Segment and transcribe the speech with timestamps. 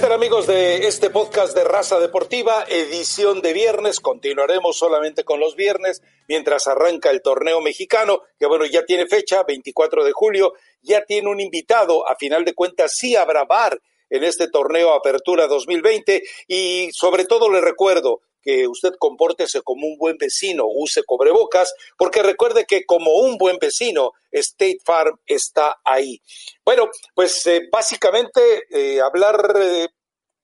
[0.00, 4.00] tal amigos de este podcast de Raza Deportiva, edición de viernes?
[4.00, 9.42] Continuaremos solamente con los viernes mientras arranca el torneo mexicano, que bueno, ya tiene fecha,
[9.42, 13.78] 24 de julio, ya tiene un invitado, a final de cuentas sí habrá bar
[14.08, 19.98] en este torneo Apertura 2020 y sobre todo le recuerdo que usted compórtese como un
[19.98, 26.20] buen vecino, use cobrebocas, porque recuerde que como un buen vecino, State Farm está ahí.
[26.64, 29.88] Bueno, pues eh, básicamente eh, hablar, eh,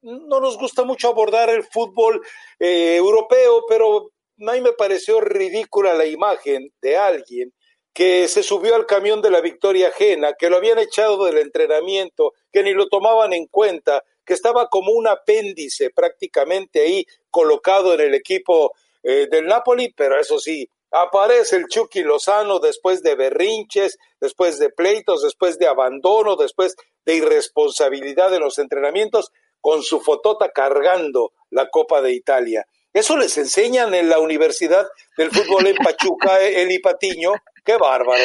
[0.02, 2.22] no nos gusta mucho abordar el fútbol
[2.58, 4.10] europeo, pero
[4.46, 7.52] a mí me pareció ridícula la imagen de alguien
[7.96, 12.34] que se subió al camión de la victoria ajena, que lo habían echado del entrenamiento,
[12.52, 18.00] que ni lo tomaban en cuenta, que estaba como un apéndice prácticamente ahí colocado en
[18.00, 23.96] el equipo eh, del Napoli, pero eso sí, aparece el Chucky Lozano después de berrinches,
[24.20, 30.50] después de pleitos, después de abandono, después de irresponsabilidad en los entrenamientos, con su fotota
[30.52, 32.64] cargando la Copa de Italia.
[32.92, 37.32] Eso les enseñan en la Universidad del Fútbol en Pachuca, Eli Patiño,
[37.66, 38.22] Qué bárbaro.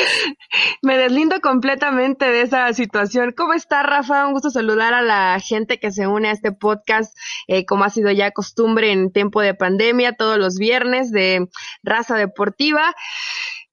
[0.83, 3.33] Me deslindo completamente de esa situación.
[3.35, 4.27] ¿Cómo está, Rafa?
[4.27, 7.89] Un gusto saludar a la gente que se une a este podcast, eh, como ha
[7.89, 11.47] sido ya costumbre en tiempo de pandemia, todos los viernes de
[11.81, 12.93] Raza Deportiva.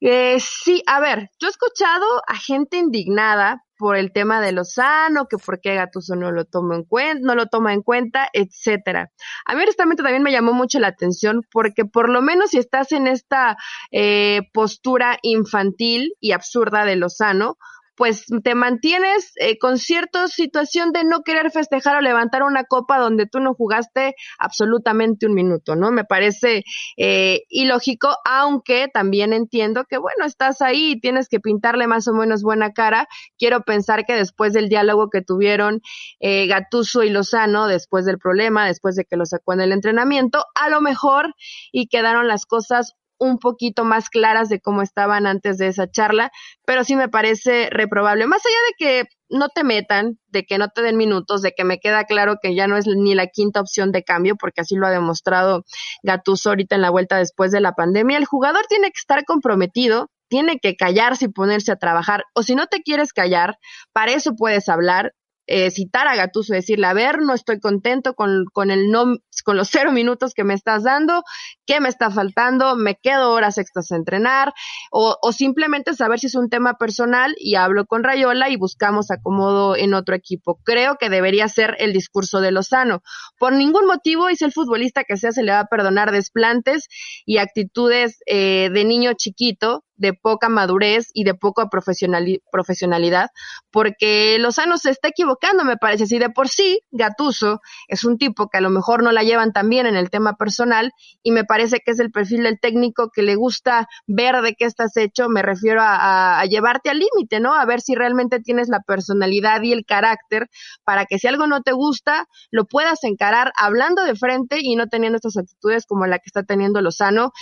[0.01, 5.27] Eh, sí, a ver, yo he escuchado a gente indignada por el tema de Lozano,
[5.27, 9.11] que por qué Gatuso no lo toma en cuenta, no lo toma en cuenta, etcétera.
[9.45, 12.93] A mí honestamente también me llamó mucho la atención porque por lo menos si estás
[12.93, 13.57] en esta
[13.93, 17.57] eh, postura infantil y absurda de Lozano,
[17.99, 22.99] pues te mantienes eh, con cierta situación de no querer festejar o levantar una copa
[22.99, 25.91] donde tú no jugaste absolutamente un minuto, ¿no?
[25.91, 26.63] Me parece
[26.97, 32.13] eh, ilógico, aunque también entiendo que, bueno, estás ahí y tienes que pintarle más o
[32.13, 33.09] menos buena cara.
[33.37, 35.81] Quiero pensar que después del diálogo que tuvieron
[36.21, 40.45] eh, Gatuso y Lozano, después del problema, después de que lo sacó en el entrenamiento,
[40.55, 41.35] a lo mejor
[41.73, 46.31] y quedaron las cosas un poquito más claras de cómo estaban antes de esa charla,
[46.65, 48.27] pero sí me parece reprobable.
[48.27, 51.65] Más allá de que no te metan, de que no te den minutos, de que
[51.65, 54.77] me queda claro que ya no es ni la quinta opción de cambio, porque así
[54.77, 55.65] lo ha demostrado
[56.03, 58.19] Gattuso ahorita en la vuelta después de la pandemia.
[58.19, 62.55] El jugador tiene que estar comprometido, tiene que callarse y ponerse a trabajar, o si
[62.55, 63.57] no te quieres callar,
[63.93, 65.13] para eso puedes hablar,
[65.49, 69.57] eh, citar a Gatuso, decirle, a ver, no estoy contento con, con, el no, con
[69.57, 71.23] los cero minutos que me estás dando,
[71.67, 74.53] qué me está faltando, me quedo horas extras a entrenar,
[74.93, 79.11] o, o simplemente saber si es un tema personal y hablo con Rayola y buscamos
[79.11, 80.61] acomodo en otro equipo.
[80.65, 83.01] Creo que debería ser el discurso de Lozano.
[83.39, 86.89] Por ningún motivo, y el futbolista que sea, se le va a perdonar desplantes
[87.25, 93.31] y actitudes eh, de niño chiquito, de poca madurez y de poca profesionalidad,
[93.71, 96.07] porque Lozano se está equivocando, me parece.
[96.07, 99.53] Si de por sí Gatuso es un tipo que a lo mejor no la llevan
[99.53, 100.93] tan bien en el tema personal
[101.23, 104.65] y me parece que es el perfil del técnico que le gusta ver de qué
[104.65, 107.55] estás hecho, me refiero a, llevarte al límite, ¿no?
[107.55, 110.49] A ver si realmente tienes la personalidad y el carácter
[110.85, 114.87] para que si algo no te gusta, lo puedas encarar hablando de frente y no
[114.87, 117.33] teniendo estas actitudes como la que está teniendo Lozano,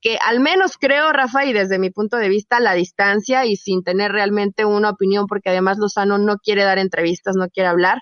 [0.00, 3.82] que al menos creo, Rafa, y desde mi punto de vista la distancia y sin
[3.82, 7.98] tener realmente una opinión, porque además Lozano no quiere dar entrevistas, no quiere hablar,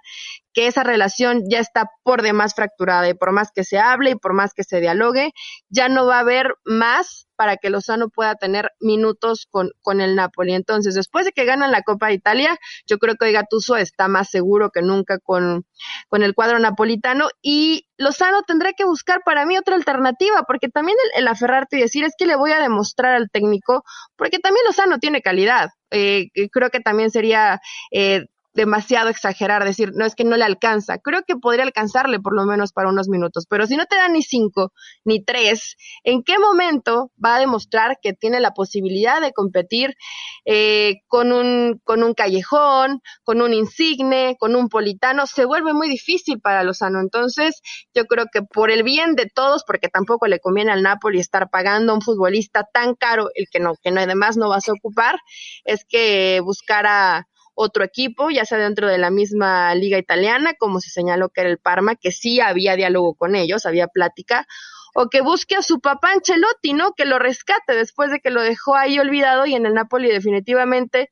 [0.55, 4.15] que esa relación ya está por demás fracturada y por más que se hable y
[4.15, 5.33] por más que se dialogue,
[5.69, 10.15] ya no va a haber más para que Lozano pueda tener minutos con, con el
[10.15, 10.55] Napoli.
[10.55, 12.57] Entonces, después de que ganan la Copa de Italia,
[12.87, 15.67] yo creo que hoy Gattuso está más seguro que nunca con,
[16.09, 20.97] con el cuadro napolitano y Lozano tendrá que buscar para mí otra alternativa, porque también
[21.17, 23.85] el, aferrarte y decir es que le voy a demostrar al técnico,
[24.17, 25.71] porque también Lozano tiene calidad.
[25.91, 27.61] Eh, creo que también sería
[27.93, 30.99] eh, demasiado exagerar, decir, no es que no le alcanza.
[30.99, 34.09] Creo que podría alcanzarle por lo menos para unos minutos, pero si no te da
[34.09, 34.73] ni cinco,
[35.05, 39.97] ni tres, ¿en qué momento va a demostrar que tiene la posibilidad de competir
[40.45, 45.27] eh, con, un, con un callejón, con un insigne, con un politano?
[45.27, 47.01] Se vuelve muy difícil para Lozano.
[47.01, 47.61] Entonces,
[47.93, 51.51] yo creo que por el bien de todos, porque tampoco le conviene al Napoli estar
[51.51, 54.73] pagando a un futbolista tan caro, el que no, que no, además no vas a
[54.73, 55.19] ocupar,
[55.65, 60.91] es que buscara otro equipo, ya sea dentro de la misma liga italiana, como se
[60.91, 64.47] señaló que era el Parma, que sí había diálogo con ellos, había plática,
[64.95, 66.93] o que busque a su papá Ancelotti, ¿no?
[66.93, 71.11] Que lo rescate después de que lo dejó ahí olvidado y en el Napoli definitivamente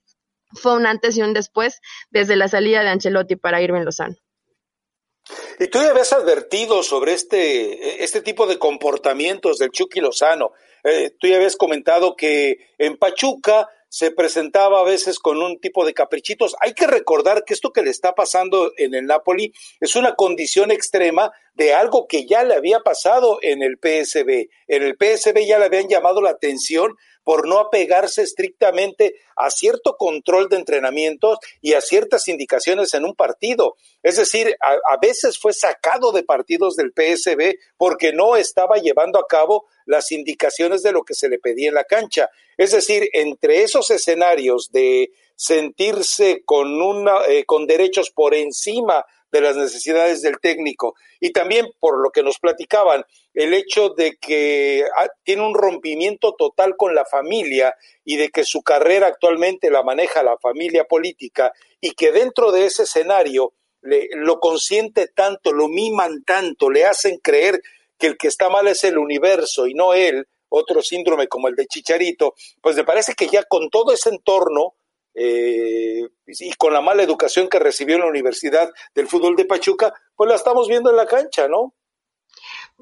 [0.55, 1.81] fue un antes y un después
[2.11, 4.17] desde la salida de Ancelotti para Irving Lozano.
[5.59, 10.53] Y tú ya habías advertido sobre este, este tipo de comportamientos del Chucky Lozano.
[10.85, 15.85] Eh, tú ya habías comentado que en Pachuca se presentaba a veces con un tipo
[15.85, 16.57] de caprichitos.
[16.61, 20.71] Hay que recordar que esto que le está pasando en el Napoli es una condición
[20.71, 24.49] extrema de algo que ya le había pasado en el PSB.
[24.67, 29.97] En el PSB ya le habían llamado la atención por no apegarse estrictamente a cierto
[29.99, 33.77] control de entrenamientos y a ciertas indicaciones en un partido.
[34.03, 39.27] Es decir, a, veces fue sacado de partidos del PSB porque no estaba llevando a
[39.29, 42.31] cabo las indicaciones de lo que se le pedía en la cancha.
[42.57, 49.41] Es decir, entre esos escenarios de sentirse con, una, eh, con derechos por encima de
[49.41, 54.85] las necesidades del técnico y también por lo que nos platicaban, el hecho de que
[54.99, 57.75] ah, tiene un rompimiento total con la familia
[58.05, 62.67] y de que su carrera actualmente la maneja la familia política y que dentro de
[62.67, 63.55] ese escenario
[64.15, 67.61] lo consiente tanto, lo miman tanto, le hacen creer
[68.03, 71.55] que el que está mal es el universo y no él, otro síndrome como el
[71.55, 74.75] de Chicharito, pues me parece que ya con todo ese entorno
[75.15, 79.95] eh, y con la mala educación que recibió en la Universidad del Fútbol de Pachuca,
[80.17, 81.75] pues la estamos viendo en la cancha, ¿no?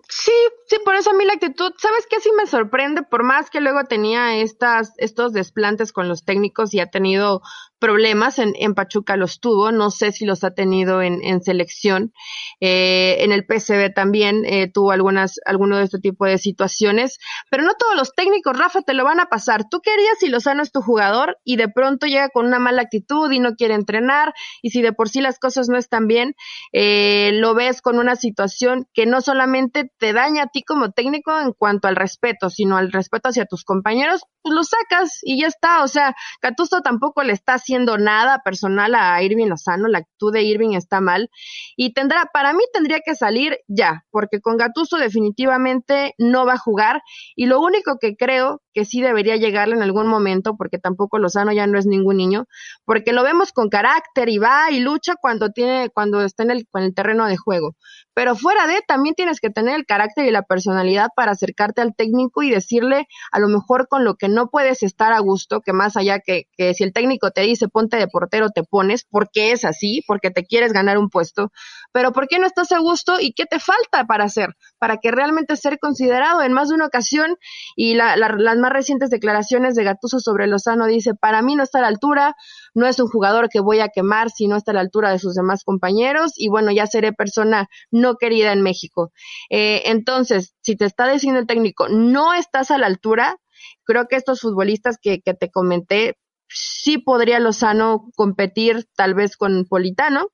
[0.08, 0.32] Sí,
[0.66, 2.18] sí, por eso a mí la actitud, ¿sabes qué?
[2.20, 6.80] Sí me sorprende, por más que luego tenía estas, estos desplantes con los técnicos y
[6.80, 7.42] ha tenido
[7.80, 12.12] problemas, en, Pachuca los tuvo, no sé si los ha tenido en, en selección,
[12.60, 17.18] eh, en el PCB también eh, tuvo algunas, alguno de este tipo de situaciones,
[17.50, 19.64] pero no todos los técnicos, Rafa, te lo van a pasar.
[19.68, 23.30] Tú querías si Lozano es tu jugador y de pronto llega con una mala actitud
[23.32, 26.34] y no quiere entrenar y si de por sí las cosas no están bien,
[26.72, 31.38] eh, lo ves con una situación que no solamente te daña a ti como técnico
[31.38, 35.46] en cuanto al respeto, sino al respeto hacia tus compañeros, pues lo sacas y ya
[35.46, 35.82] está.
[35.82, 40.42] O sea, Catusto tampoco le está haciendo nada personal a Irving Lozano, la actitud de
[40.42, 41.30] Irving está mal
[41.76, 46.58] y tendrá, para mí tendría que salir ya, porque con Gatuso definitivamente no va a
[46.58, 47.02] jugar
[47.36, 51.52] y lo único que creo que sí debería llegarle en algún momento, porque tampoco Lozano
[51.52, 52.46] ya no es ningún niño,
[52.84, 56.68] porque lo vemos con carácter y va y lucha cuando tiene, cuando está en el,
[56.74, 57.76] en el terreno de juego.
[58.14, 61.94] Pero fuera de, también tienes que tener el carácter y la personalidad para acercarte al
[61.94, 65.72] técnico y decirle a lo mejor con lo que no puedes estar a gusto, que
[65.72, 69.52] más allá que, que si el técnico te dice ponte de portero, te pones, porque
[69.52, 71.52] es así, porque te quieres ganar un puesto,
[71.92, 74.56] pero ¿por qué no estás a gusto y qué te falta para hacer?
[74.78, 77.36] Para que realmente ser considerado en más de una ocasión
[77.76, 81.62] y la, la, las más recientes declaraciones de Gatuso sobre Lozano dice, para mí no
[81.62, 82.36] está a la altura,
[82.74, 85.18] no es un jugador que voy a quemar si no está a la altura de
[85.18, 89.12] sus demás compañeros y bueno, ya seré persona no querida en México.
[89.50, 93.36] Eh, entonces, si te está diciendo el técnico, no estás a la altura,
[93.84, 96.16] creo que estos futbolistas que, que te comenté,
[96.50, 100.28] sí podría Lozano competir tal vez con Politano.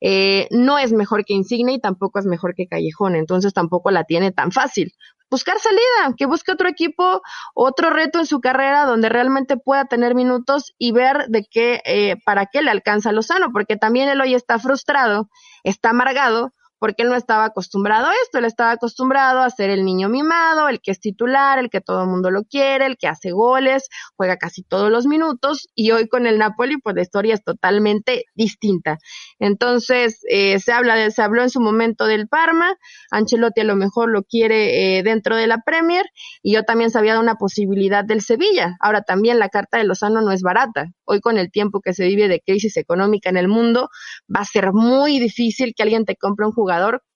[0.00, 4.04] Eh, no es mejor que Insigne y tampoco es mejor que Callejón, entonces tampoco la
[4.04, 4.92] tiene tan fácil
[5.34, 7.20] buscar salida, que busque otro equipo,
[7.54, 12.14] otro reto en su carrera donde realmente pueda tener minutos y ver de qué, eh,
[12.24, 15.28] para qué le alcanza Lozano, porque también él hoy está frustrado,
[15.64, 16.52] está amargado,
[16.84, 20.68] porque él no estaba acostumbrado a esto, él estaba acostumbrado a ser el niño mimado,
[20.68, 23.88] el que es titular, el que todo el mundo lo quiere, el que hace goles,
[24.16, 28.24] juega casi todos los minutos y hoy con el Napoli pues la historia es totalmente
[28.34, 28.98] distinta.
[29.38, 32.76] Entonces eh, se habla de, se habló en su momento del Parma,
[33.10, 36.04] Ancelotti a lo mejor lo quiere eh, dentro de la Premier
[36.42, 38.76] y yo también sabía de una posibilidad del Sevilla.
[38.78, 40.88] Ahora también la carta de Lozano no es barata.
[41.06, 43.88] Hoy con el tiempo que se vive de crisis económica en el mundo
[44.28, 46.73] va a ser muy difícil que alguien te compre un jugador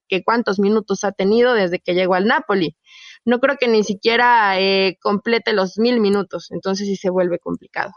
[0.08, 2.76] que cuántos minutos ha tenido desde que llegó al Napoli.
[3.24, 7.92] No creo que ni siquiera eh, complete los mil minutos, entonces sí se vuelve complicado.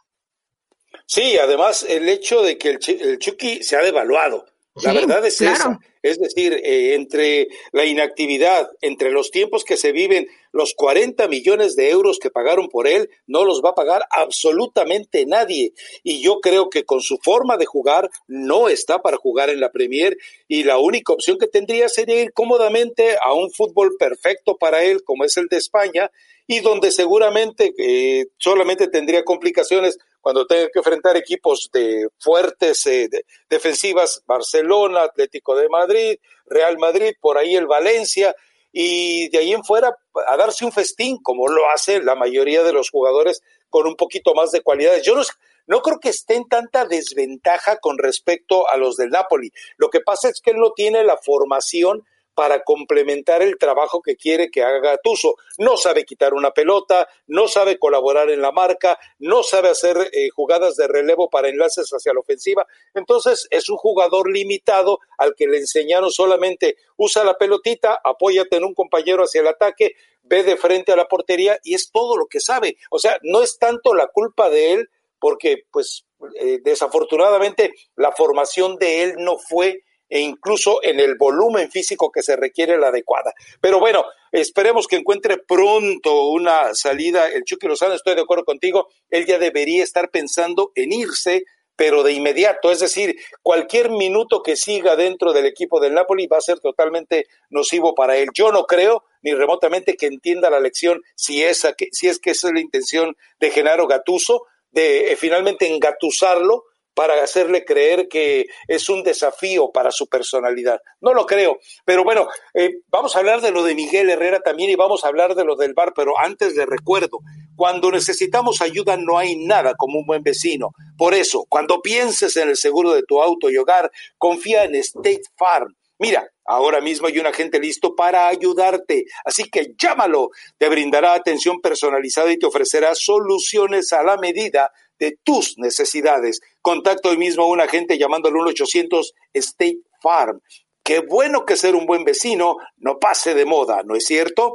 [1.05, 4.45] Sí, además el hecho de que el, el Chucky se ha devaluado.
[4.83, 5.79] La verdad es esa.
[6.01, 11.75] Es decir, eh, entre la inactividad, entre los tiempos que se viven, los 40 millones
[11.75, 15.73] de euros que pagaron por él, no los va a pagar absolutamente nadie.
[16.03, 19.71] Y yo creo que con su forma de jugar, no está para jugar en la
[19.71, 20.17] Premier
[20.47, 25.03] y la única opción que tendría sería ir cómodamente a un fútbol perfecto para él,
[25.03, 26.11] como es el de España,
[26.47, 33.09] y donde seguramente eh, solamente tendría complicaciones cuando tenga que enfrentar equipos de fuertes eh,
[33.49, 38.35] defensivas, Barcelona, Atlético de Madrid, Real Madrid, por ahí el Valencia,
[38.71, 39.95] y de ahí en fuera
[40.27, 44.33] a darse un festín, como lo hace la mayoría de los jugadores con un poquito
[44.33, 45.03] más de cualidades.
[45.03, 45.23] Yo no,
[45.67, 49.51] no creo que esté en tanta desventaja con respecto a los del Napoli.
[49.77, 54.15] Lo que pasa es que él no tiene la formación para complementar el trabajo que
[54.15, 55.35] quiere que haga Gatuso.
[55.57, 60.29] No sabe quitar una pelota, no sabe colaborar en la marca, no sabe hacer eh,
[60.29, 62.65] jugadas de relevo para enlaces hacia la ofensiva.
[62.93, 68.63] Entonces es un jugador limitado al que le enseñaron solamente usa la pelotita, apóyate en
[68.63, 72.27] un compañero hacia el ataque, ve de frente a la portería y es todo lo
[72.27, 72.77] que sabe.
[72.89, 76.05] O sea, no es tanto la culpa de él porque pues
[76.39, 82.21] eh, desafortunadamente la formación de él no fue e incluso en el volumen físico que
[82.21, 83.33] se requiere la adecuada.
[83.61, 84.03] Pero bueno,
[84.33, 87.29] esperemos que encuentre pronto una salida.
[87.29, 91.45] El Chucky Lozano, estoy de acuerdo contigo, él ya debería estar pensando en irse
[91.77, 96.37] pero de inmediato, es decir, cualquier minuto que siga dentro del equipo del Napoli va
[96.37, 98.29] a ser totalmente nocivo para él.
[98.35, 102.49] Yo no creo ni remotamente que entienda la lección si, esa, si es que esa
[102.49, 108.89] es la intención de Genaro Gatuso, de eh, finalmente engatusarlo para hacerle creer que es
[108.89, 110.81] un desafío para su personalidad.
[110.99, 111.59] No lo creo.
[111.85, 115.07] Pero bueno, eh, vamos a hablar de lo de Miguel Herrera también y vamos a
[115.07, 117.19] hablar de lo del bar, pero antes le recuerdo,
[117.55, 120.71] cuando necesitamos ayuda no hay nada como un buen vecino.
[120.97, 125.23] Por eso, cuando pienses en el seguro de tu auto y hogar, confía en State
[125.37, 125.75] Farm.
[126.01, 130.29] Mira, ahora mismo hay un agente listo para ayudarte, así que llámalo.
[130.57, 134.71] Te brindará atención personalizada y te ofrecerá soluciones a la medida
[135.01, 136.41] de tus necesidades.
[136.61, 140.39] Contacta hoy mismo a un agente llamando al 1-800 State Farm.
[140.83, 144.53] Qué bueno que ser un buen vecino no pase de moda, ¿no es cierto?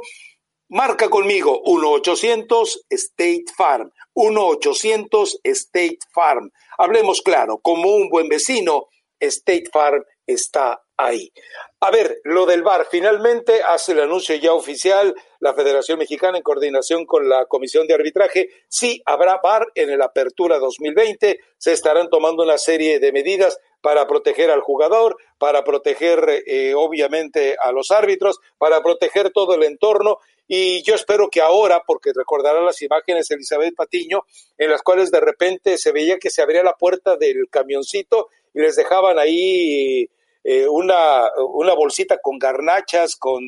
[0.69, 3.91] Marca conmigo 1-800 State Farm.
[4.15, 6.49] 1-800 State Farm.
[6.77, 8.87] Hablemos claro, como un buen vecino,
[9.19, 11.31] State Farm está ahí.
[11.79, 12.87] A ver, lo del VAR.
[12.89, 17.93] Finalmente hace el anuncio ya oficial la Federación Mexicana en coordinación con la Comisión de
[17.93, 18.49] Arbitraje.
[18.67, 21.39] Sí, habrá VAR en el Apertura 2020.
[21.57, 27.55] Se estarán tomando una serie de medidas para proteger al jugador, para proteger eh, obviamente
[27.61, 30.17] a los árbitros, para proteger todo el entorno.
[30.47, 34.23] Y yo espero que ahora, porque recordarán las imágenes Elizabeth Patiño,
[34.57, 38.61] en las cuales de repente se veía que se abría la puerta del camioncito y
[38.61, 40.09] les dejaban ahí
[40.49, 43.43] eh, una, una bolsita con garnachas, con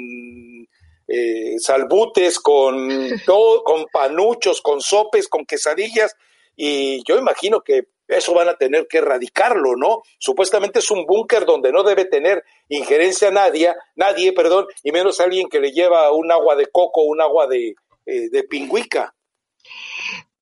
[1.08, 2.90] eh, salbutes, con
[3.26, 6.14] todo, con panuchos, con sopes, con quesadillas,
[6.58, 10.02] y yo imagino que eso van a tener que erradicarlo, ¿no?
[10.18, 15.48] Supuestamente es un búnker donde no debe tener injerencia nadie, nadie, perdón, y menos alguien
[15.48, 17.76] que le lleva un agua de coco, un agua de,
[18.08, 19.16] eh, de pingüica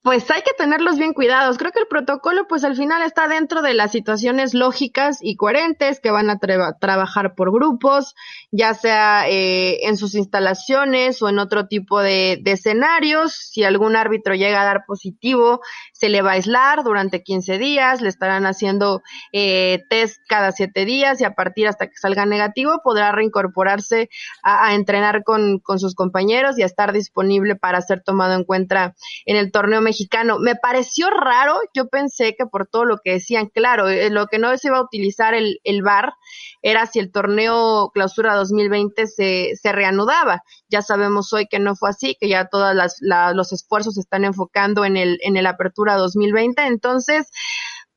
[0.07, 1.57] pues hay que tenerlos bien cuidados.
[1.57, 5.99] Creo que el protocolo, pues al final está dentro de las situaciones lógicas y coherentes
[5.99, 8.15] que van a trabajar por grupos,
[8.49, 13.33] ya sea eh, en sus instalaciones o en otro tipo de, escenarios.
[13.33, 15.59] Si algún árbitro llega a dar positivo,
[15.91, 19.01] se le va a aislar durante 15 días, le estarán haciendo
[19.33, 24.09] eh, test cada 7 días y a partir hasta que salga negativo podrá reincorporarse
[24.41, 28.95] a, entrenar con, con sus compañeros y a estar disponible para ser tomado en cuenta
[29.25, 30.37] en el torneo mexicano mexicano.
[30.39, 34.37] Me pareció raro, yo pensé que por todo lo que decían, claro, eh, lo que
[34.37, 36.13] no se iba a utilizar el, el VAR
[36.61, 40.43] era si el torneo clausura 2020 se, se reanudaba.
[40.69, 44.85] Ya sabemos hoy que no fue así, que ya todos los esfuerzos se están enfocando
[44.85, 46.61] en el, en el apertura 2020.
[46.67, 47.27] Entonces,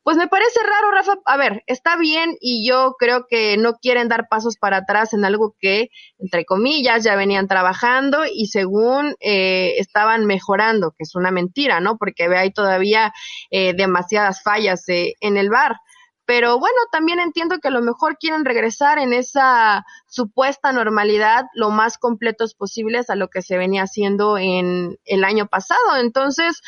[0.02, 1.14] pues me parece raro, Rafa.
[1.26, 5.24] A ver, está bien y yo creo que no quieren dar pasos para atrás en
[5.24, 11.30] algo que, entre comillas, ya venían trabajando y según eh, estaban mejorando, que es una
[11.30, 11.98] mentira, ¿no?
[11.98, 13.12] Porque hay todavía
[13.50, 15.76] eh, demasiadas fallas eh, en el bar.
[16.24, 21.70] Pero bueno, también entiendo que a lo mejor quieren regresar en esa supuesta normalidad lo
[21.70, 25.96] más completos posibles a lo que se venía haciendo en el año pasado.
[25.98, 26.62] Entonces,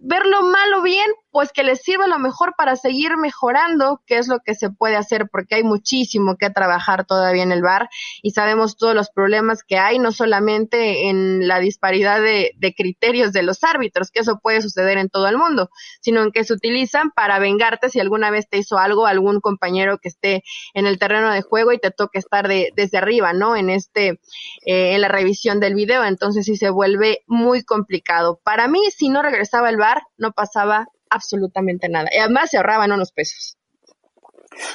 [0.00, 4.38] verlo malo bien, pues que les sirva lo mejor para seguir mejorando, qué es lo
[4.38, 7.88] que se puede hacer, porque hay muchísimo que trabajar todavía en el bar
[8.22, 13.42] y sabemos todos los problemas que hay, no solamente en la disparidad de, criterios de
[13.42, 17.10] los árbitros, que eso puede suceder en todo el mundo, sino en que se utilizan
[17.10, 21.32] para vengarte si alguna vez te hizo algo algún compañero que esté en el terreno
[21.32, 23.56] de juego y te toque estar de, desde arriba, ¿no?
[23.56, 24.20] En este,
[24.66, 28.38] eh, en la revisión del video, entonces sí se vuelve muy complicado.
[28.44, 32.08] Para mí, si no regresaba el bar, no pasaba absolutamente nada.
[32.12, 33.56] Y además se ahorraban unos pesos.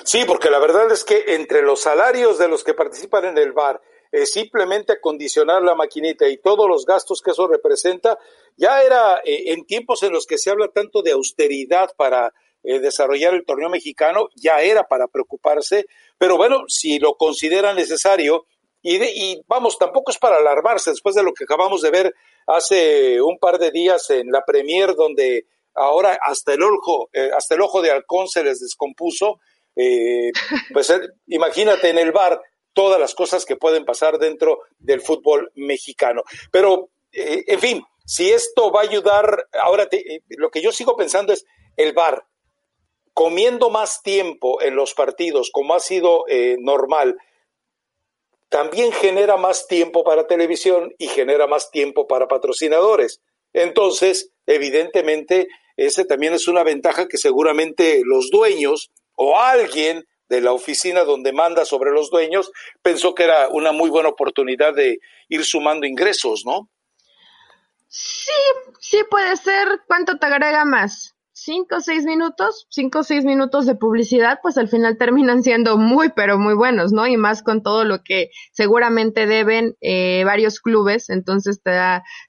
[0.03, 3.53] Sí, porque la verdad es que entre los salarios de los que participan en el
[3.53, 3.81] bar,
[4.12, 8.17] eh, simplemente acondicionar la maquinita y todos los gastos que eso representa,
[8.58, 12.79] ya era eh, en tiempos en los que se habla tanto de austeridad para eh,
[12.79, 15.86] desarrollar el torneo mexicano, ya era para preocuparse,
[16.17, 18.48] pero bueno, si lo considera necesario,
[18.81, 22.15] y, y vamos, tampoco es para alarmarse después de lo que acabamos de ver
[22.48, 25.46] hace un par de días en la Premier, donde
[25.76, 29.40] ahora hasta el ojo, eh, hasta el ojo de halcón se les descompuso.
[29.76, 30.32] Eh,
[30.74, 32.42] pues eh, imagínate en el bar
[32.74, 36.24] todas las cosas que pueden pasar dentro del fútbol mexicano.
[36.52, 39.90] Pero, en fin, si esto va a ayudar, ahora
[40.38, 41.46] lo que yo sigo pensando es
[41.76, 42.26] el bar
[43.14, 46.24] comiendo más tiempo en los partidos, como ha sido
[46.60, 47.18] normal,
[48.50, 53.22] también genera más tiempo para televisión y genera más tiempo para patrocinadores.
[53.54, 60.53] Entonces, evidentemente, ese también es una ventaja que seguramente los dueños o alguien de la
[60.53, 62.51] oficina donde manda sobre los dueños
[62.82, 66.70] pensó que era una muy buena oportunidad de ir sumando ingresos, ¿no?
[67.88, 68.32] Sí,
[68.79, 69.68] sí puede ser.
[69.88, 71.15] ¿Cuánto te agrega más?
[71.39, 75.77] cinco o seis minutos, cinco o seis minutos de publicidad, pues al final terminan siendo
[75.77, 77.08] muy, pero muy buenos, ¿no?
[77.08, 81.72] Y más con todo lo que seguramente deben eh, varios clubes, entonces te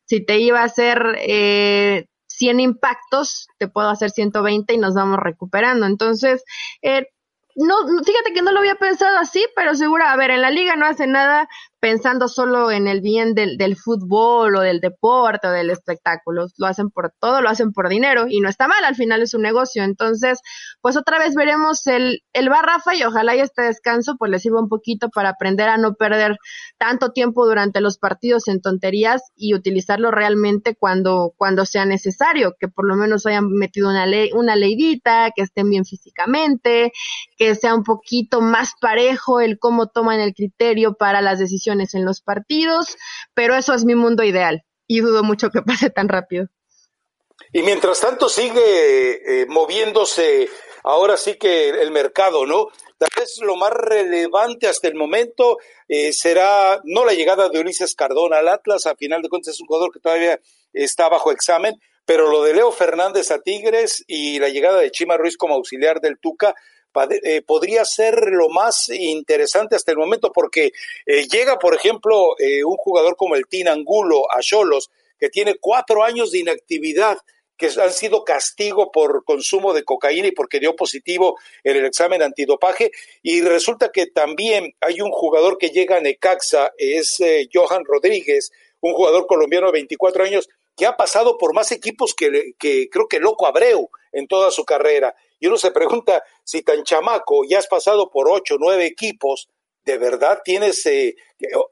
[0.05, 2.07] si te iba a hacer eh,
[2.41, 5.85] 100 impactos, te puedo hacer 120 y nos vamos recuperando.
[5.85, 6.43] Entonces,
[6.81, 7.07] eh,
[7.55, 10.75] no, fíjate que no lo había pensado así, pero seguro, a ver, en la liga
[10.75, 15.71] no hace nada pensando solo en el bien del, fútbol o del deporte o del
[15.71, 16.47] espectáculo.
[16.59, 19.33] Lo hacen por todo, lo hacen por dinero y no está mal, al final es
[19.33, 19.83] un negocio.
[19.83, 20.41] Entonces,
[20.83, 24.43] pues otra vez veremos el, el bar Rafa y ojalá y este descanso pues les
[24.43, 26.37] sirva un poquito para aprender a no perder
[26.77, 32.69] tanto tiempo durante los partidos en tonterías y utilizarlo realmente cuando, cuando sea necesario, que
[32.69, 36.93] por lo menos hayan metido una ley, una leidita, que estén bien físicamente,
[37.39, 42.05] que sea un poquito más parejo el cómo toman el criterio para las decisiones en
[42.05, 42.97] los partidos,
[43.35, 46.49] pero eso es mi mundo ideal y dudo mucho que pase tan rápido.
[47.53, 50.49] Y mientras tanto sigue eh, moviéndose
[50.85, 52.69] ahora sí que el mercado, ¿no?
[52.99, 55.59] Tal vez lo más relevante hasta el momento
[55.89, 59.61] eh, será no la llegada de Ulises Cardona al Atlas, a final de cuentas es
[59.61, 60.39] un jugador que todavía
[60.73, 65.17] está bajo examen, pero lo de Leo Fernández a Tigres y la llegada de Chima
[65.17, 66.55] Ruiz como auxiliar del Tuca,
[67.23, 70.73] eh, podría ser lo más interesante hasta el momento porque
[71.07, 75.57] eh, llega, por ejemplo, eh, un jugador como el Tin Angulo a Cholos, que tiene
[75.61, 77.19] cuatro años de inactividad
[77.57, 82.23] que han sido castigo por consumo de cocaína y porque dio positivo en el examen
[82.23, 82.91] antidopaje.
[83.23, 87.19] Y resulta que también hay un jugador que llega a Necaxa, es
[87.53, 92.55] Johan Rodríguez, un jugador colombiano de 24 años, que ha pasado por más equipos que,
[92.59, 95.15] que creo que Loco Abreu en toda su carrera.
[95.41, 99.49] Y uno se pregunta, si tan chamaco ya has pasado por ocho, nueve equipos,
[99.85, 101.17] ¿de verdad tienes, eh,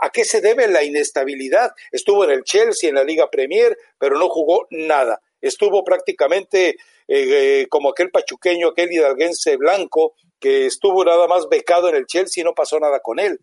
[0.01, 1.73] a qué se debe la inestabilidad?
[1.93, 5.21] Estuvo en el Chelsea, en la Liga Premier, pero no jugó nada.
[5.43, 6.77] Estuvo prácticamente eh,
[7.09, 12.41] eh, como aquel pachuqueño, aquel hidalguense blanco, que estuvo nada más becado en el Chelsea
[12.41, 13.41] y no pasó nada con él.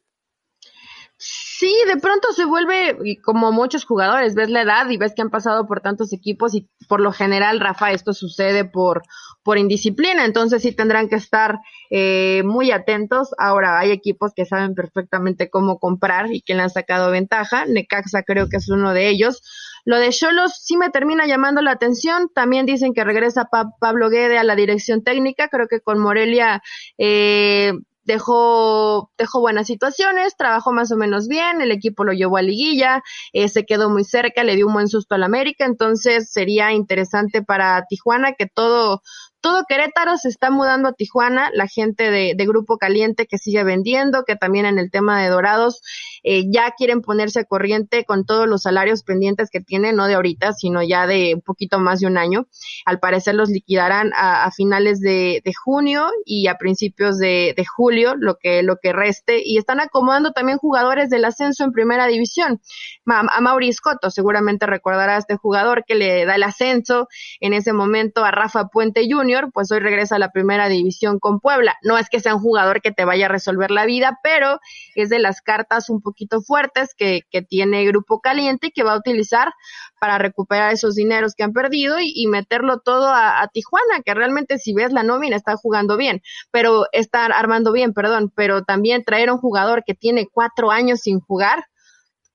[1.17, 5.29] Sí, de pronto se vuelve como muchos jugadores, ves la edad y ves que han
[5.29, 9.03] pasado por tantos equipos y por lo general, Rafa, esto sucede por,
[9.41, 13.29] por indisciplina, entonces sí tendrán que estar eh, muy atentos.
[13.37, 18.23] Ahora, hay equipos que saben perfectamente cómo comprar y que le han sacado ventaja, Necaxa
[18.23, 19.41] creo que es uno de ellos.
[19.85, 23.49] Lo de Cholos sí me termina llamando la atención, también dicen que regresa
[23.79, 26.61] Pablo Guede a la dirección técnica, creo que con Morelia...
[26.97, 27.71] Eh,
[28.05, 33.03] dejó, dejó buenas situaciones, trabajó más o menos bien, el equipo lo llevó a liguilla,
[33.33, 37.41] eh, se quedó muy cerca, le dio un buen susto al América, entonces sería interesante
[37.41, 39.01] para Tijuana que todo,
[39.45, 44.23] todo Querétaro se está mudando a Tijuana, la gente de, Grupo Caliente que sigue vendiendo,
[44.23, 45.83] que también en el tema de Dorados
[46.23, 50.15] eh, ya quieren ponerse a corriente con todos los salarios pendientes que tienen, no de
[50.15, 52.47] ahorita, sino ya de un poquito más de un año.
[52.85, 58.63] Al parecer los liquidarán a, finales de, junio y a principios de, julio, lo que,
[58.63, 62.61] lo que reste, y están acomodando también jugadores del ascenso en primera división.
[63.05, 67.07] A, Mauri Scotto, seguramente recordará a este jugador que le da el ascenso
[67.39, 71.39] en ese momento a Rafa Puente Jr., pues hoy regresa a la primera división con
[71.39, 71.75] Puebla.
[71.83, 74.59] No es que sea un jugador que te vaya a resolver la vida, pero
[74.95, 78.97] es de las cartas un poquito fuertes que, tiene Grupo Caliente y que va a
[78.97, 79.53] utilizar
[79.99, 84.73] para recuperar esos dineros que han perdido y, meterlo todo a, Tijuana, que realmente si
[84.73, 86.21] ves la nómina está jugando bien,
[86.51, 91.01] pero está armando bien, perdón, pero también traer a un jugador que tiene cuatro años
[91.01, 91.65] sin jugar,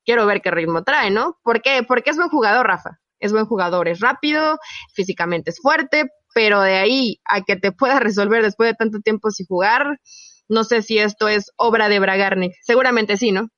[0.05, 1.39] quiero ver qué ritmo trae, ¿no?
[1.43, 1.83] ¿Por qué?
[1.87, 3.01] Porque es buen jugador, Rafa.
[3.21, 4.59] Es buen jugador, es rápido,
[4.95, 9.31] físicamente es fuerte, pero de ahí a que te pueda resolver después de tanto tiempo
[9.31, 10.01] sin jugar,
[10.49, 12.53] no sé si esto es obra de Bragarnik.
[12.63, 13.49] Seguramente sí, ¿no?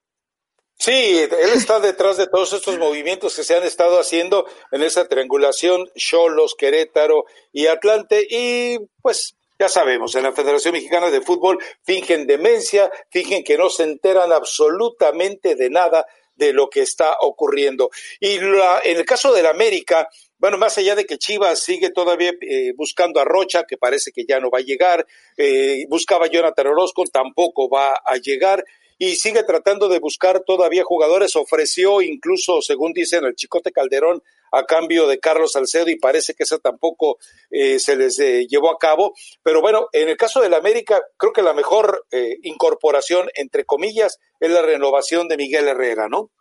[0.78, 5.06] Sí, él está detrás de todos estos movimientos que se han estado haciendo en esa
[5.06, 11.58] triangulación Cholos, Querétaro y Atlante y pues ya sabemos, en la Federación Mexicana de Fútbol
[11.84, 16.04] fingen demencia, fingen que no se enteran absolutamente de nada
[16.34, 17.90] de lo que está ocurriendo.
[18.18, 20.08] Y la, en el caso del América,
[20.42, 24.24] bueno, más allá de que Chivas sigue todavía eh, buscando a Rocha, que parece que
[24.28, 28.64] ya no va a llegar, eh, buscaba a Jonathan Orozco, tampoco va a llegar,
[28.98, 34.64] y sigue tratando de buscar todavía jugadores, ofreció incluso, según dicen, el Chicote Calderón a
[34.64, 38.16] cambio de Carlos Salcedo y parece que eso tampoco eh, se les
[38.48, 39.14] llevó a cabo.
[39.44, 42.04] Pero bueno, en el caso del América, creo que la mejor
[42.42, 46.32] incorporación, entre comillas, es la renovación de Miguel Herrera, ¿no?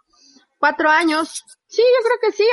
[0.62, 1.43] Cuatro años.
[1.65, 2.43] Sí, yo creo que sí.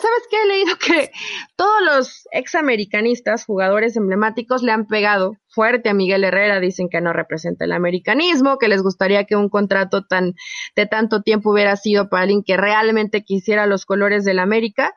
[0.00, 0.42] ¿Sabes qué?
[0.42, 1.12] He leído que
[1.54, 6.58] todos los examericanistas, jugadores emblemáticos, le han pegado fuerte a Miguel Herrera.
[6.58, 10.34] Dicen que no representa el americanismo, que les gustaría que un contrato tan
[10.74, 14.92] de tanto tiempo hubiera sido para alguien que realmente quisiera los colores del América.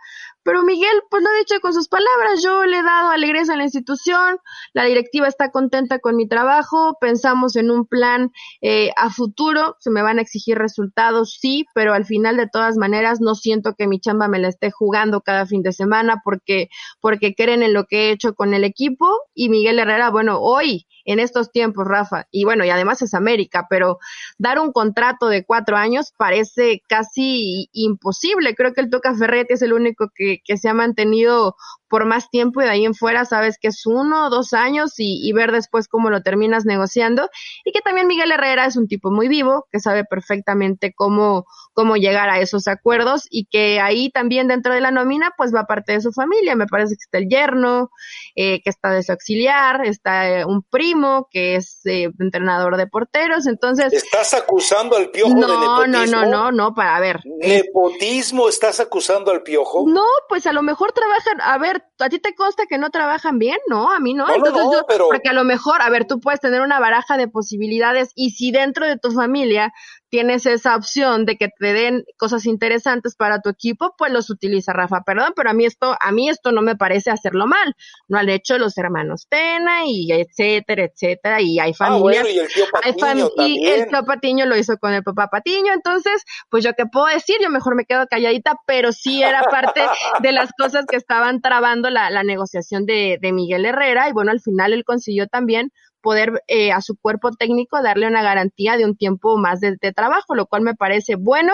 [0.47, 3.57] Pero Miguel, pues lo ha dicho con sus palabras, yo le he dado alegría a
[3.57, 4.37] la institución,
[4.71, 8.31] la directiva está contenta con mi trabajo, pensamos en un plan
[8.61, 12.77] eh, a futuro, se me van a exigir resultados, sí, pero al final de todas
[12.77, 16.69] maneras no siento que mi chamba me la esté jugando cada fin de semana porque,
[17.01, 20.87] porque creen en lo que he hecho con el equipo y Miguel Herrera, bueno, hoy
[21.07, 23.97] en estos tiempos, Rafa, y bueno, y además es América, pero
[24.37, 28.55] dar un contrato de cuatro años parece casi imposible.
[28.55, 31.55] Creo que el Toca Ferretti es el único que, que, se ha mantenido
[31.89, 34.93] por más tiempo y de ahí en fuera sabes que es uno o dos años
[34.97, 37.29] y, ver después cómo lo terminas negociando
[37.63, 41.95] y que también Miguel Herrera es un tipo muy vivo que sabe perfectamente cómo, cómo
[41.95, 45.93] llegar a esos acuerdos y que ahí también dentro de la nómina pues va parte
[45.93, 47.91] de su familia, me parece que está el yerno,
[48.35, 52.87] eh, que está de su auxiliar, está eh, un primo que es eh, entrenador de
[52.87, 53.93] porteros, entonces...
[53.93, 56.17] ¿Estás acusando al piojo no, de nepotismo?
[56.17, 57.21] No, no, no, no, para ver.
[57.39, 59.85] ¿Nepotismo estás acusando al piojo?
[59.87, 63.39] No, pues a lo mejor trabajan, a ver, ¿a ti te consta que no trabajan
[63.39, 63.57] bien?
[63.67, 64.33] No, a mí no.
[64.33, 68.11] Entonces yo, porque a lo mejor, a ver, tú puedes tener una baraja de posibilidades
[68.15, 69.73] y si dentro de tu familia
[70.09, 74.73] tienes esa opción de que te den cosas interesantes para tu equipo, pues los utiliza
[74.73, 75.01] Rafa.
[75.05, 77.75] Perdón, pero a mí esto, a mí esto no me parece hacerlo mal.
[78.07, 82.25] No han hecho los hermanos Tena y etcétera, etcétera, y hay familias.
[82.25, 85.73] Ah, y el tío Patiño Y el tío Patiño lo hizo con el papá Patiño,
[85.73, 89.81] entonces, pues yo qué puedo decir, yo mejor me quedo calladita, pero sí era parte
[90.19, 94.31] de las cosas que estaban trabando la, la negociación de, de Miguel Herrera, y bueno,
[94.31, 95.71] al final él consiguió también
[96.07, 100.35] poder eh, a su cuerpo técnico darle una garantía de un tiempo más de, trabajo,
[100.35, 101.51] lo cual me parece bueno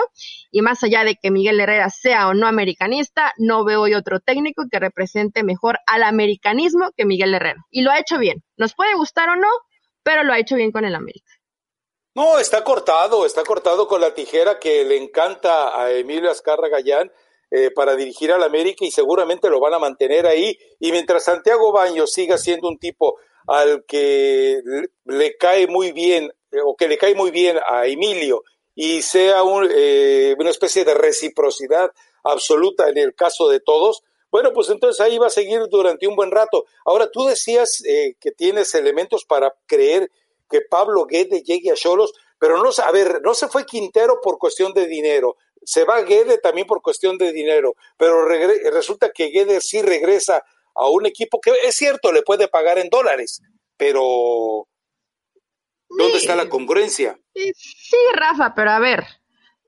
[0.52, 4.20] y más allá de que Miguel Herrera sea o no americanista, no veo hoy otro
[4.20, 8.44] técnico que represente mejor al americanismo que Miguel Herrera y lo ha hecho bien.
[8.56, 9.48] Nos puede gustar o no,
[10.04, 11.32] pero lo ha hecho bien con el América.
[12.14, 17.10] No, está cortado, está cortado con la tijera que le encanta a Emilio Azcarra Gallán
[17.50, 20.56] eh, para dirigir al América y seguramente lo van a mantener ahí.
[20.78, 24.60] Y mientras Santiago Baños siga siendo un tipo al que
[25.04, 28.42] le cae muy bien eh, o que le cae muy bien a Emilio
[28.74, 34.68] y sea eh, una especie de reciprocidad absoluta en el caso de todos, bueno, pues
[34.68, 36.64] entonces ahí va a seguir durante un buen rato.
[36.84, 40.10] Ahora, tú decías eh, que tienes elementos para creer
[40.50, 44.38] que Pablo Guede llegue a Cholos, pero no, a ver, no se fue Quintero por
[44.38, 49.60] cuestión de dinero, se va Guede también por cuestión de dinero, pero resulta que Guede
[49.60, 53.40] sí regresa a un equipo que es cierto, le puede pagar en dólares,
[53.76, 54.66] pero
[55.88, 57.18] ¿dónde está la congruencia?
[57.34, 59.04] Sí, Rafa, pero a ver,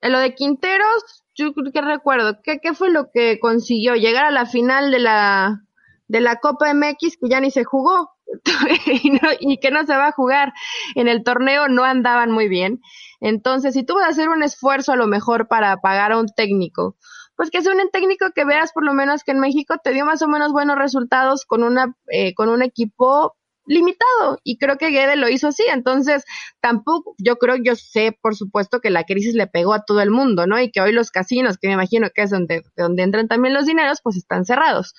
[0.01, 3.95] en lo de Quinteros, yo que recuerdo, ¿qué, ¿qué fue lo que consiguió?
[3.95, 5.63] Llegar a la final de la,
[6.09, 8.11] de la Copa MX que ya ni se jugó
[8.87, 10.53] y, y, que no se va a jugar
[10.95, 12.81] en el torneo no andaban muy bien.
[13.21, 16.27] Entonces, si tú vas a hacer un esfuerzo a lo mejor para pagar a un
[16.27, 16.97] técnico,
[17.37, 20.05] pues que sea un técnico que veas por lo menos que en México te dio
[20.05, 23.35] más o menos buenos resultados con una eh, con un equipo
[23.67, 26.25] limitado y creo que Guede lo hizo así, entonces
[26.61, 30.11] tampoco, yo creo, yo sé por supuesto que la crisis le pegó a todo el
[30.11, 30.61] mundo, ¿no?
[30.61, 33.67] Y que hoy los casinos, que me imagino que es donde, donde entran también los
[33.67, 34.95] dineros, pues están cerrados.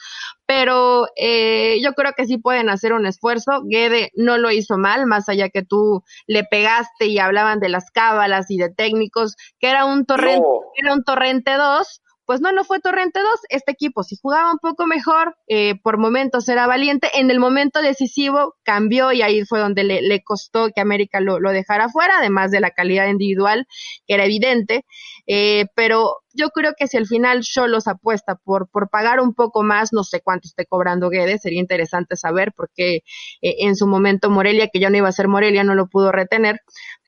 [0.45, 5.05] Pero eh, yo creo que sí pueden hacer un esfuerzo, Guede no lo hizo mal,
[5.05, 9.69] más allá que tú le pegaste y hablaban de las cábalas y de técnicos, que
[9.69, 13.29] era un torrente, era un torrente 2, pues no, no fue Torrente 2.
[13.47, 17.09] Este equipo, si jugaba un poco mejor, eh, por momentos era valiente.
[17.13, 21.39] En el momento decisivo cambió y ahí fue donde le, le costó que América lo,
[21.39, 23.65] dejara fuera, además de la calidad individual,
[24.05, 24.83] que era evidente.
[25.25, 29.63] Eh, pero yo creo que si al final los apuesta por, por pagar un poco
[29.63, 32.97] más, no sé cuánto esté cobrando Guedes, sería interesante saber, porque
[33.41, 36.11] eh, en su momento Morelia, que ya no iba a ser Morelia, no lo pudo
[36.11, 36.59] retener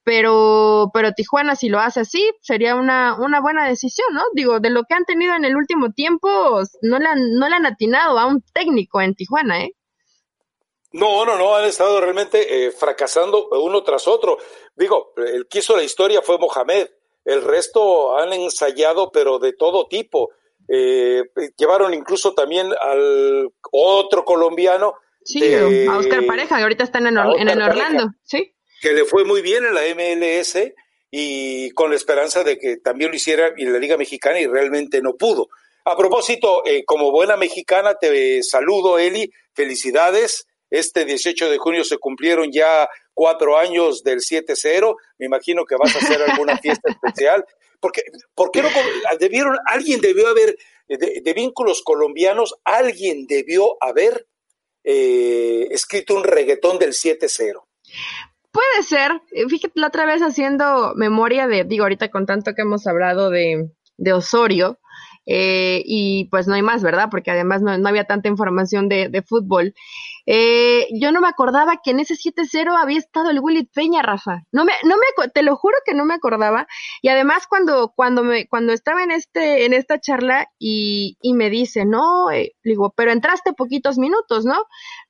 [0.03, 4.23] pero, pero Tijuana si lo hace así sería una, una buena decisión, ¿no?
[4.33, 7.55] Digo, de lo que han tenido en el último tiempo, no le han, no le
[7.55, 9.75] han atinado a un técnico en Tijuana, ¿eh?
[10.91, 14.37] No, no, no, han estado realmente eh, fracasando uno tras otro.
[14.75, 16.87] Digo, el que hizo la historia fue Mohamed,
[17.25, 20.31] el resto han ensayado, pero de todo tipo.
[20.67, 21.23] Eh,
[21.57, 24.95] llevaron incluso también al otro colombiano.
[25.23, 28.55] Sí, a Oscar Pareja, que ahorita están en, en Orlando, ¿sí?
[28.81, 30.57] Que le fue muy bien en la MLS
[31.11, 35.01] y con la esperanza de que también lo hiciera en la Liga Mexicana y realmente
[35.01, 35.49] no pudo.
[35.85, 40.45] A propósito, eh, como buena mexicana, te saludo, Eli, felicidades.
[40.69, 44.95] Este 18 de junio se cumplieron ya cuatro años del 7-0.
[45.17, 47.43] Me imagino que vas a hacer alguna fiesta especial.
[47.79, 48.03] Porque,
[48.35, 48.69] ¿Por qué no
[49.19, 54.27] debieron, alguien debió haber, de, vínculos colombianos, alguien debió haber
[54.83, 57.63] eh, escrito un reggaetón del 7-0?
[58.51, 59.21] Puede ser.
[59.31, 63.29] Eh, fíjate, la otra vez haciendo memoria de, digo, ahorita con tanto que hemos hablado
[63.29, 64.79] de, de Osorio,
[65.31, 67.09] eh, y pues no hay más, ¿verdad?
[67.11, 69.75] Porque además no, había tanta información de, de fútbol.
[70.25, 74.41] Eh, yo no me acordaba que en ese 7-0 había estado el Willy Peña, Rafa.
[74.51, 76.67] No me, no me, te lo juro que no me acordaba.
[77.03, 81.51] Y además cuando, cuando me, cuando estaba en este, en esta charla y, y me
[81.51, 84.65] dice, no, eh, digo, pero entraste poquitos minutos, ¿no?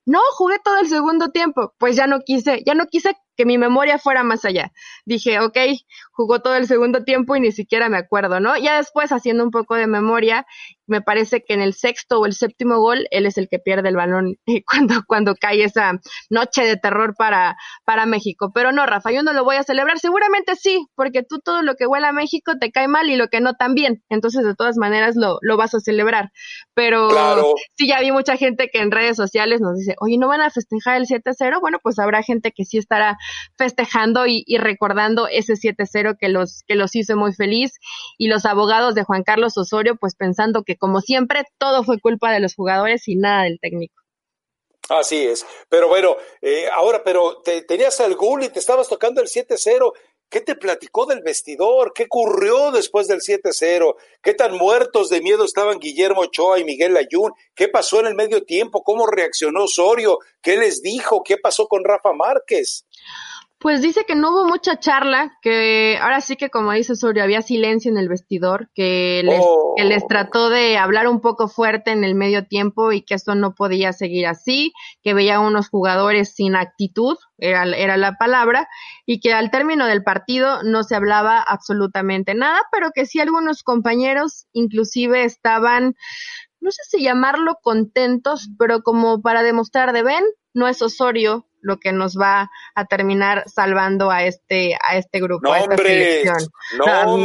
[0.09, 1.75] No, jugué todo el segundo tiempo.
[1.77, 4.71] Pues ya no quise, ya no quise que mi memoria fuera más allá.
[5.05, 5.55] Dije, ok,
[6.11, 8.57] jugó todo el segundo tiempo y ni siquiera me acuerdo, ¿no?
[8.57, 10.47] Ya después, haciendo un poco de memoria,
[10.89, 13.89] me parece que en el sexto o el séptimo gol, él es el que pierde
[13.89, 14.35] el balón
[14.69, 15.99] cuando, cuando cae esa
[16.29, 18.51] noche de terror para, para México.
[18.53, 19.99] Pero no, Rafa, yo no lo voy a celebrar.
[19.99, 23.27] Seguramente sí, porque tú todo lo que huele a México te cae mal y lo
[23.27, 24.03] que no también.
[24.09, 26.31] Entonces, de todas maneras, lo, lo vas a celebrar.
[26.73, 27.09] Pero
[27.77, 30.49] sí, ya vi mucha gente que en redes sociales nos dice, oye, ¿no van a
[30.49, 31.59] festejar el 7-0?
[31.61, 33.17] Bueno, pues habrá gente que sí estará
[33.57, 37.73] festejando y, recordando ese 7-0 que los, que los hizo muy feliz
[38.17, 42.31] y los abogados de Juan Carlos Osorio pues pensando que como siempre todo fue culpa
[42.31, 43.95] de los jugadores y nada del técnico.
[44.89, 49.21] Así es, pero bueno, eh, ahora, pero te, tenías al gol y te estabas tocando
[49.21, 49.93] el 7-0.
[50.29, 51.91] ¿Qué te platicó del vestidor?
[51.93, 53.95] ¿Qué ocurrió después del 7-0?
[54.21, 57.31] ¿Qué tan muertos de miedo estaban Guillermo Ochoa y Miguel Ayun?
[57.55, 58.83] ¿Qué pasó en el medio tiempo?
[58.83, 60.19] ¿Cómo reaccionó Osorio?
[60.41, 61.23] ¿Qué les dijo?
[61.23, 62.85] ¿Qué pasó con Rafa Márquez?
[63.61, 67.41] Pues dice que no hubo mucha charla, que ahora sí que como dice Osorio, había
[67.41, 69.43] silencio en el vestidor, que les,
[69.75, 70.07] que les oh.
[70.07, 73.91] trató de hablar un poco fuerte en el medio tiempo y que esto no podía
[73.91, 74.71] seguir así,
[75.03, 78.69] que veía unos jugadores sin actitud, era, era la palabra,
[79.05, 83.63] y que al término del partido no se hablaba absolutamente nada, pero que sí algunos
[83.63, 85.95] compañeros inclusive estaban
[86.61, 91.77] no sé si llamarlo contentos, pero como para demostrar de ven, no es Osorio lo
[91.77, 96.37] que nos va a terminar salvando a este a este grupo, a esta selección.
[96.77, 97.17] No,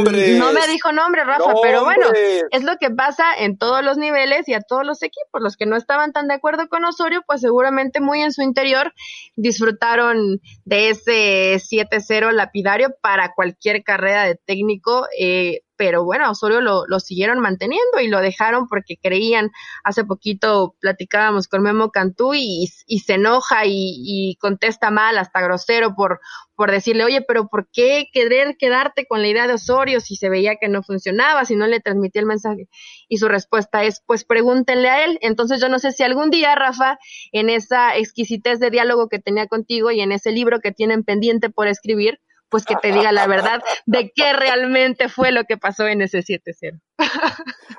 [0.53, 2.07] me dijo nombre, Rafa, pero bueno,
[2.51, 5.41] es lo que pasa en todos los niveles y a todos los equipos.
[5.41, 8.93] Los que no estaban tan de acuerdo con Osorio, pues seguramente muy en su interior
[9.37, 15.07] disfrutaron de ese 7-0 lapidario para cualquier carrera de técnico.
[15.19, 19.51] Eh, pero bueno, Osorio lo, lo, siguieron manteniendo y lo dejaron porque creían,
[19.83, 25.95] hace poquito platicábamos con Memo Cantú y, y se enoja y, contesta mal, hasta grosero
[25.95, 26.21] por,
[26.57, 30.31] por decirle, oye, pero ¿por qué querer quedarte con la idea de Osorio si se
[30.31, 32.67] veía que no funcionaba, si no le transmitía el mensaje?
[33.07, 35.19] Y su respuesta es, pues pregúntenle a él.
[35.21, 36.99] Entonces yo no sé si algún día, Rafa,
[37.33, 41.51] en esa exquisitez de diálogo que tenía contigo y en ese libro que tienen pendiente
[41.51, 42.21] por escribir,
[42.55, 46.21] pues que te diga la verdad de qué realmente fue lo que pasó en ese
[46.21, 46.81] 7-0.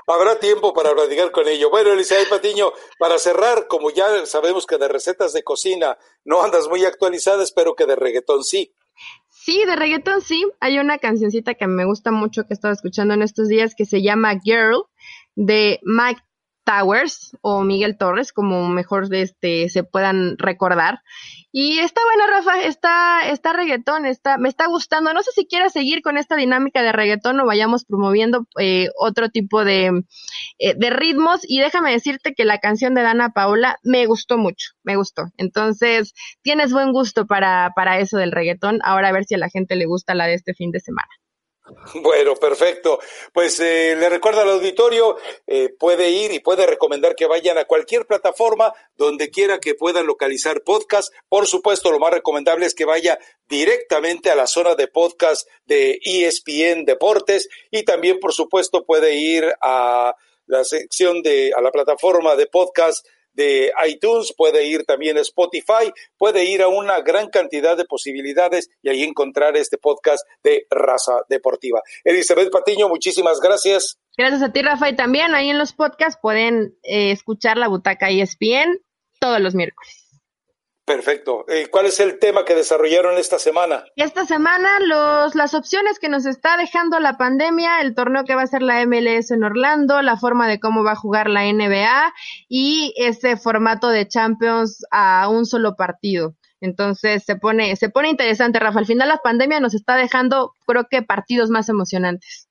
[0.06, 1.70] Habrá tiempo para platicar con ello.
[1.70, 6.68] Bueno, Elizabeth Patiño, para cerrar, como ya sabemos que de recetas de cocina no andas
[6.68, 8.76] muy actualizada, espero que de reggaetón sí.
[9.30, 10.46] Sí, de reggaetón sí.
[10.60, 13.86] Hay una cancioncita que me gusta mucho que he estado escuchando en estos días que
[13.86, 14.84] se llama Girl
[15.36, 16.20] de Mike
[16.66, 21.00] Towers o Miguel Torres, como mejor este, se puedan recordar.
[21.52, 25.14] Y está bueno, Rafa, está, está reggaetón, está, me está gustando.
[25.14, 29.30] No sé si quieras seguir con esta dinámica de reggaetón o vayamos promoviendo eh, otro
[29.30, 30.04] tipo de,
[30.60, 31.42] eh, de ritmos.
[31.48, 35.26] Y déjame decirte que la canción de Dana Paola me gustó mucho, me gustó.
[35.38, 38.80] Entonces, tienes buen gusto para, para eso del reggaetón.
[38.84, 41.08] Ahora a ver si a la gente le gusta la de este fin de semana.
[41.96, 43.00] Bueno, perfecto.
[43.34, 47.66] Pues eh, le recuerdo al auditorio, eh, puede ir y puede recomendar que vayan a
[47.66, 51.14] cualquier plataforma donde quiera que puedan localizar podcast.
[51.28, 56.00] Por supuesto, lo más recomendable es que vaya directamente a la zona de podcast de
[56.04, 60.16] ESPN Deportes y también, por supuesto, puede ir a
[60.48, 65.92] la sección de, a la plataforma de podcast de iTunes, puede ir también a Spotify,
[66.18, 71.22] puede ir a una gran cantidad de posibilidades y ahí encontrar este podcast de Raza
[71.30, 71.82] Deportiva.
[72.04, 74.00] Elizabeth Patiño, muchísimas gracias.
[74.18, 78.10] Gracias a ti, Rafa, y también ahí en los podcasts pueden eh, escuchar la butaca
[78.10, 78.80] ESPN
[79.20, 80.05] todos los miércoles.
[80.86, 81.46] Perfecto.
[81.48, 83.86] Eh, ¿Cuál es el tema que desarrollaron esta semana?
[83.96, 88.44] Esta semana los, las opciones que nos está dejando la pandemia, el torneo que va
[88.44, 92.14] a ser la MLS en Orlando, la forma de cómo va a jugar la NBA
[92.48, 96.36] y ese formato de Champions a un solo partido.
[96.62, 98.78] Entonces se pone, se pone interesante, Rafa.
[98.78, 102.48] Al final la pandemia nos está dejando, creo que, partidos más emocionantes.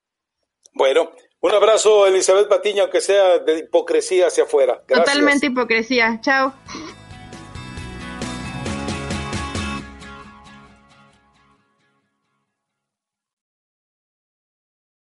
[0.73, 4.81] Bueno, un abrazo, Elizabeth Patiño, aunque sea de hipocresía hacia afuera.
[4.87, 6.19] Totalmente hipocresía.
[6.21, 6.53] Chao.